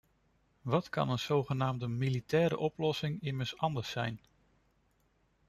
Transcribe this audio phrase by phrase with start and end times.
[0.61, 4.19] Wat kan een zogenaamde militaire oplossing immers anders zijn?